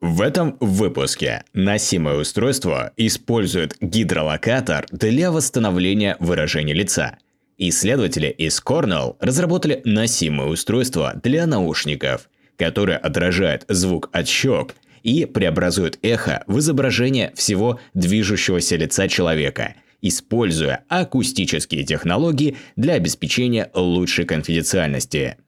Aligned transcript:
В 0.00 0.20
этом 0.20 0.56
выпуске 0.60 1.42
носимое 1.54 2.18
устройство 2.18 2.92
использует 2.96 3.76
гидролокатор 3.80 4.86
для 4.92 5.32
восстановления 5.32 6.16
выражения 6.20 6.72
лица. 6.72 7.18
Исследователи 7.56 8.28
из 8.28 8.62
Cornell 8.64 9.16
разработали 9.18 9.82
носимое 9.84 10.46
устройство 10.46 11.18
для 11.20 11.48
наушников, 11.48 12.30
которое 12.56 12.96
отражает 12.96 13.64
звук 13.66 14.08
от 14.12 14.28
щек 14.28 14.76
и 15.02 15.24
преобразует 15.24 15.98
эхо 16.02 16.44
в 16.46 16.60
изображение 16.60 17.32
всего 17.34 17.80
движущегося 17.94 18.76
лица 18.76 19.08
человека, 19.08 19.74
используя 20.00 20.84
акустические 20.88 21.82
технологии 21.82 22.56
для 22.76 22.94
обеспечения 22.94 23.68
лучшей 23.74 24.26
конфиденциальности. 24.26 25.38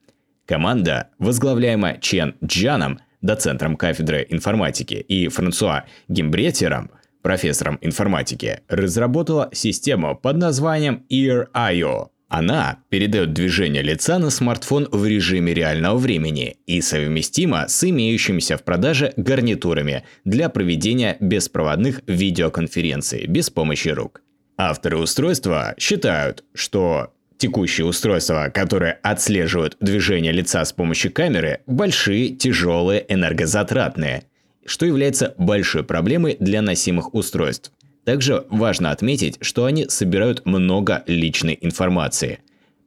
Команда, 0.44 1.10
возглавляемая 1.20 1.98
Чен 2.00 2.34
Джаном– 2.42 2.98
доцентром 3.20 3.77
кафедры 3.77 4.27
информатики, 4.29 4.95
и 4.95 5.28
Франсуа 5.28 5.84
Гимбретером, 6.09 6.91
профессором 7.23 7.78
информатики, 7.80 8.61
разработала 8.69 9.51
систему 9.52 10.16
под 10.16 10.37
названием 10.37 11.05
Ear.io. 11.11 12.09
Она 12.28 12.78
передает 12.91 13.33
движение 13.33 13.83
лица 13.83 14.20
на 14.20 14.31
смартфон 14.31 14.89
в 14.92 15.05
режиме 15.05 15.53
реального 15.53 15.98
времени 15.98 16.59
и 16.64 16.81
совместима 16.81 17.67
с 17.67 17.83
имеющимися 17.83 18.56
в 18.56 18.62
продаже 18.62 19.12
гарнитурами 19.17 20.05
для 20.25 20.48
проведения 20.48 21.16
беспроводных 21.19 22.03
видеоконференций 22.06 23.27
без 23.27 23.50
помощи 23.50 23.89
рук. 23.89 24.22
Авторы 24.56 24.98
устройства 24.98 25.75
считают, 25.77 26.44
что 26.55 27.12
Текущие 27.41 27.86
устройства, 27.86 28.50
которые 28.52 28.98
отслеживают 29.02 29.78
движение 29.80 30.30
лица 30.30 30.62
с 30.62 30.74
помощью 30.74 31.10
камеры, 31.10 31.60
большие, 31.66 32.36
тяжелые, 32.36 33.06
энергозатратные, 33.08 34.24
что 34.66 34.84
является 34.84 35.34
большой 35.38 35.82
проблемой 35.82 36.36
для 36.38 36.60
носимых 36.60 37.14
устройств. 37.14 37.72
Также 38.05 38.44
важно 38.50 38.91
отметить, 38.91 39.38
что 39.41 39.64
они 39.64 39.88
собирают 39.88 40.44
много 40.44 41.02
личной 41.06 41.56
информации. 41.62 42.41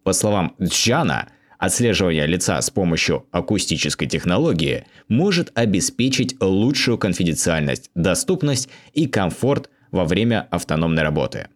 По 0.04 0.14
словам 0.14 0.56
Джана, 0.62 1.30
отслеживание 1.58 2.28
лица 2.28 2.62
с 2.62 2.70
помощью 2.70 3.26
акустической 3.32 4.08
технологии 4.08 4.86
может 5.08 5.52
обеспечить 5.56 6.36
лучшую 6.40 7.00
конфиденциальность, 7.00 7.90
доступность 7.96 8.70
и 8.94 9.08
комфорт 9.08 9.72
во 9.90 10.06
время 10.06 10.48
автономной 10.52 11.02
работы. 11.02 11.48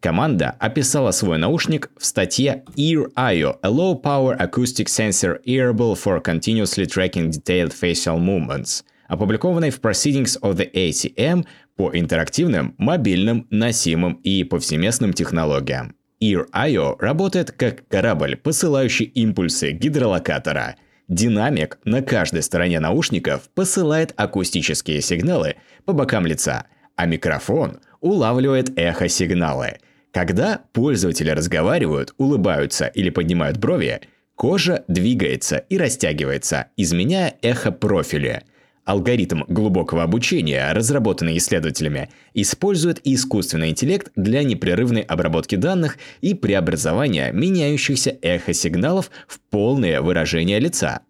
Команда 0.00 0.56
описала 0.58 1.10
свой 1.10 1.36
наушник 1.36 1.90
в 1.98 2.06
статье 2.06 2.64
Ear.io– 2.74 3.58
a 3.62 3.68
low-power 3.68 4.34
acoustic 4.38 4.88
sensor 4.88 5.40
earable 5.44 5.94
for 5.94 6.22
continuously 6.22 6.86
tracking 6.86 7.30
detailed 7.30 7.74
facial 7.74 8.18
movements, 8.18 8.82
опубликованной 9.08 9.68
в 9.68 9.78
Proceedings 9.80 10.40
of 10.40 10.56
the 10.56 10.72
ACM 10.72 11.44
по 11.76 11.90
интерактивным, 11.92 12.74
мобильным, 12.78 13.46
носимым 13.50 14.14
и 14.24 14.42
повсеместным 14.42 15.12
технологиям. 15.12 15.94
Ear.io 16.18 16.96
работает 16.98 17.50
как 17.50 17.86
корабль, 17.88 18.36
посылающий 18.36 19.04
импульсы 19.06 19.72
гидролокатора. 19.72 20.76
Динамик 21.08 21.78
на 21.84 22.00
каждой 22.00 22.42
стороне 22.42 22.80
наушников 22.80 23.50
посылает 23.54 24.14
акустические 24.16 25.02
сигналы 25.02 25.56
по 25.84 25.92
бокам 25.92 26.24
лица, 26.24 26.64
а 26.96 27.04
микрофон 27.04 27.80
улавливает 28.00 28.78
эхо-сигналы– 28.78 29.76
когда 30.12 30.62
пользователи 30.72 31.30
разговаривают, 31.30 32.14
улыбаются 32.18 32.86
или 32.86 33.10
поднимают 33.10 33.58
брови, 33.58 34.00
кожа 34.34 34.84
двигается 34.88 35.58
и 35.68 35.78
растягивается, 35.78 36.66
изменяя 36.76 37.36
эхо 37.42 37.70
профиля. 37.70 38.42
Алгоритм 38.84 39.44
глубокого 39.46 40.02
обучения, 40.02 40.72
разработанный 40.72 41.36
исследователями, 41.36 42.08
использует 42.34 43.00
искусственный 43.04 43.68
интеллект 43.68 44.10
для 44.16 44.42
непрерывной 44.42 45.02
обработки 45.02 45.54
данных 45.54 45.98
и 46.22 46.34
преобразования 46.34 47.30
меняющихся 47.30 48.16
эхосигналов 48.20 49.10
в 49.28 49.38
полное 49.50 50.00
выражение 50.00 50.58
лица. 50.58 51.02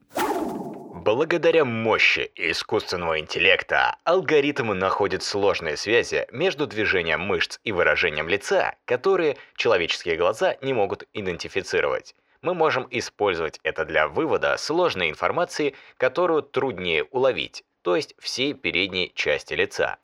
Благодаря 1.02 1.64
мощи 1.64 2.30
искусственного 2.36 3.20
интеллекта 3.20 3.96
алгоритм 4.04 4.74
находит 4.74 5.22
сложные 5.22 5.78
связи 5.78 6.26
между 6.30 6.66
движением 6.66 7.22
мышц 7.22 7.58
и 7.64 7.72
выражением 7.72 8.28
лица, 8.28 8.74
которые 8.84 9.38
человеческие 9.56 10.18
глаза 10.18 10.56
не 10.60 10.74
могут 10.74 11.04
идентифицировать. 11.14 12.14
Мы 12.42 12.52
можем 12.52 12.86
использовать 12.90 13.60
это 13.62 13.86
для 13.86 14.08
вывода 14.08 14.54
сложной 14.58 15.08
информации, 15.08 15.74
которую 15.96 16.42
труднее 16.42 17.04
уловить, 17.04 17.64
то 17.80 17.96
есть 17.96 18.14
всей 18.18 18.52
передней 18.52 19.10
части 19.14 19.54
лица. 19.54 19.96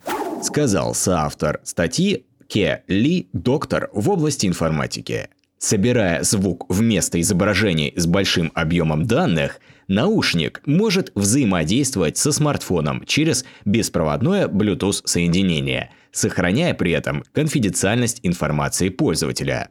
Сказал 0.43 0.95
соавтор 0.95 1.61
статьи 1.63 2.25
Ке 2.49 2.85
Ли, 2.87 3.29
доктор 3.35 3.91
в 3.93 4.09
области 4.09 4.47
информатики. 4.47 5.29
Собирая 5.59 6.23
звук 6.23 6.67
вместо 6.69 7.21
изображений 7.21 7.93
с 7.97 8.07
большим 8.07 8.53
объемом 8.55 9.07
данных– 9.07 9.61
Наушник 9.89 10.63
может 10.67 11.13
взаимодействовать 11.15 12.17
со 12.17 12.33
смартфоном 12.33 13.05
через 13.07 13.45
беспроводное 13.65 14.49
Bluetooth 14.49 15.07
соединение, 15.07 15.93
сохраняя 16.11 16.75
при 16.75 16.91
этом 16.91 17.23
конфиденциальность 17.33 18.19
информации 18.25 18.89
пользователя. 18.89 19.71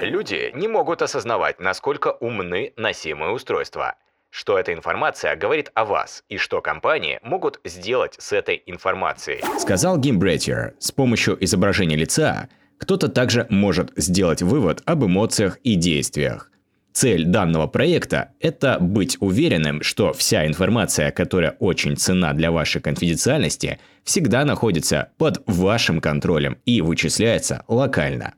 Люди 0.00 0.50
не 0.56 0.66
могут 0.66 1.00
осознавать, 1.00 1.60
насколько 1.60 2.08
умны 2.08 2.72
носимые 2.76 3.30
устройства. 3.30 3.94
Что 4.30 4.58
эта 4.58 4.72
информация 4.72 5.36
говорит 5.36 5.70
о 5.74 5.84
вас 5.84 6.24
и 6.28 6.38
что 6.38 6.60
компании 6.60 7.20
могут 7.22 7.60
сделать 7.64 8.16
с 8.18 8.32
этой 8.32 8.62
информацией. 8.66 9.44
Сказал 9.60 9.96
Гим 9.96 10.18
Бретьер. 10.18 10.74
С 10.80 10.90
помощью 10.90 11.36
изображения 11.44 11.96
лица 11.96 12.48
кто-то 12.82 13.06
также 13.06 13.46
может 13.48 13.92
сделать 13.94 14.42
вывод 14.42 14.82
об 14.86 15.04
эмоциях 15.04 15.58
и 15.62 15.76
действиях. 15.76 16.50
Цель 16.92 17.24
данного 17.24 17.68
проекта– 17.68 18.32
это 18.40 18.78
быть 18.80 19.16
уверенным, 19.20 19.82
что 19.82 20.12
вся 20.12 20.48
информация, 20.48 21.12
которая 21.12 21.52
очень 21.60 21.96
ценна 21.96 22.34
для 22.34 22.50
вашей 22.50 22.82
конфиденциальности, 22.82 23.78
всегда 24.02 24.44
находится 24.44 25.10
под 25.16 25.44
вашим 25.46 26.00
контролем 26.00 26.58
и 26.66 26.80
вычисляется 26.80 27.62
локально. 27.68 28.34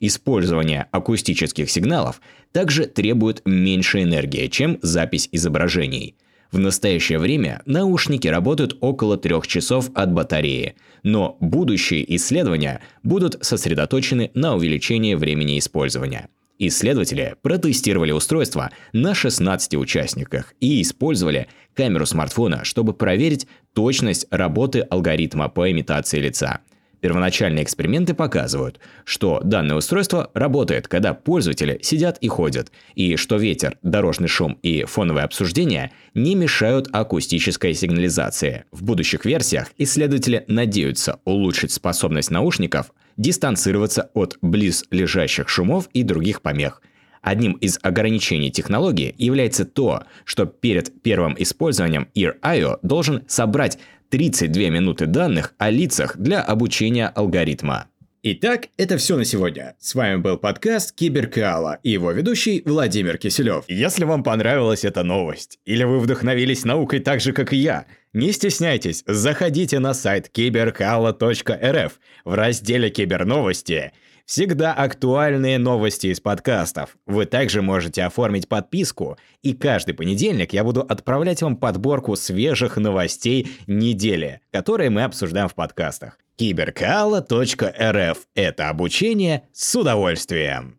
Использование 0.00 0.86
акустических 0.92 1.70
сигналов 1.70 2.20
также 2.52 2.84
требует 2.84 3.40
меньше 3.46 4.02
энергии, 4.02 4.48
чем 4.48 4.78
запись 4.82 5.30
изображений. 5.32 6.14
В 6.50 6.58
настоящее 6.58 7.18
время 7.18 7.62
наушники 7.66 8.26
работают 8.26 8.76
около 8.80 9.16
трех 9.18 9.46
часов 9.46 9.90
от 9.94 10.12
батареи, 10.12 10.74
но 11.02 11.36
будущие 11.40 12.16
исследования 12.16 12.80
будут 13.02 13.44
сосредоточены 13.44 14.30
на 14.34 14.54
увеличении 14.56 15.14
времени 15.14 15.58
использования– 15.58 16.28
Исследователи 16.58 17.36
протестировали 17.40 18.10
устройство 18.10 18.70
на 18.92 19.14
16 19.14 19.76
участниках 19.76 20.54
и 20.60 20.82
использовали 20.82 21.46
камеру 21.74 22.04
смартфона, 22.04 22.64
чтобы 22.64 22.94
проверить 22.94 23.46
точность 23.74 24.26
работы 24.30 24.80
алгоритма 24.80 25.48
по 25.48 25.70
имитации 25.70 26.18
лица. 26.18 26.60
Первоначальные 27.00 27.62
эксперименты 27.62 28.14
показывают, 28.14 28.80
что 29.04 29.40
данное 29.44 29.76
устройство 29.76 30.30
работает, 30.34 30.88
когда 30.88 31.14
пользователи 31.14 31.78
сидят 31.82 32.18
и 32.18 32.28
ходят, 32.28 32.72
и 32.94 33.16
что 33.16 33.36
ветер, 33.36 33.78
дорожный 33.82 34.28
шум 34.28 34.58
и 34.62 34.84
фоновое 34.84 35.24
обсуждение 35.24 35.92
не 36.14 36.34
мешают 36.34 36.88
акустической 36.92 37.74
сигнализации. 37.74 38.64
В 38.72 38.82
будущих 38.82 39.24
версиях 39.24 39.68
исследователи 39.78 40.44
надеются 40.48 41.20
улучшить 41.24 41.72
способность 41.72 42.30
наушников 42.30 42.92
дистанцироваться 43.16 44.10
от 44.14 44.38
близлежащих 44.42 45.48
шумов 45.48 45.88
и 45.92 46.02
других 46.02 46.42
помех. 46.42 46.82
Одним 47.20 47.52
из 47.54 47.78
ограничений 47.82 48.50
технологии 48.50 49.14
является 49.18 49.64
то, 49.64 50.04
что 50.24 50.46
перед 50.46 51.02
первым 51.02 51.34
использованием 51.38 52.08
Ear.io 52.14 52.78
должен 52.82 53.24
собрать 53.26 53.78
32 54.10 54.70
минуты 54.70 55.06
данных 55.06 55.54
о 55.58 55.70
лицах 55.70 56.16
для 56.16 56.42
обучения 56.42 57.08
алгоритма. 57.08 57.88
Итак, 58.22 58.68
это 58.76 58.96
все 58.96 59.16
на 59.16 59.24
сегодня. 59.24 59.76
С 59.78 59.94
вами 59.94 60.16
был 60.16 60.38
подкаст 60.38 60.92
Киберкала 60.92 61.78
и 61.82 61.90
его 61.90 62.10
ведущий 62.10 62.62
Владимир 62.64 63.16
Киселев. 63.16 63.64
Если 63.68 64.04
вам 64.04 64.24
понравилась 64.24 64.84
эта 64.84 65.04
новость, 65.04 65.60
или 65.64 65.84
вы 65.84 66.00
вдохновились 66.00 66.64
наукой 66.64 66.98
так 66.98 67.20
же, 67.20 67.32
как 67.32 67.52
и 67.52 67.56
я, 67.56 67.86
не 68.12 68.32
стесняйтесь, 68.32 69.04
заходите 69.06 69.78
на 69.78 69.94
сайт 69.94 70.28
киберкала.рф 70.30 72.00
в 72.24 72.34
разделе 72.34 72.90
«Киберновости». 72.90 73.92
Всегда 74.28 74.74
актуальные 74.74 75.56
новости 75.56 76.08
из 76.08 76.20
подкастов. 76.20 76.98
Вы 77.06 77.24
также 77.24 77.62
можете 77.62 78.02
оформить 78.02 78.46
подписку, 78.46 79.16
и 79.40 79.54
каждый 79.54 79.94
понедельник 79.94 80.52
я 80.52 80.64
буду 80.64 80.82
отправлять 80.82 81.40
вам 81.40 81.56
подборку 81.56 82.14
свежих 82.14 82.76
новостей 82.76 83.50
недели, 83.66 84.42
которые 84.50 84.90
мы 84.90 85.04
обсуждаем 85.04 85.48
в 85.48 85.54
подкастах. 85.54 86.18
Киберкала.рф– 86.36 88.18
это 88.34 88.68
обучение 88.68 89.44
с 89.54 89.74
удовольствием. 89.74 90.77